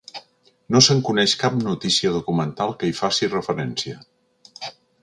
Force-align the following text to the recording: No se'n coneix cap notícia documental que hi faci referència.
No 0.75 0.79
se'n 0.85 1.03
coneix 1.09 1.35
cap 1.43 1.59
notícia 1.67 2.15
documental 2.17 2.75
que 2.81 2.91
hi 2.91 2.99
faci 3.05 3.31
referència. 3.39 4.05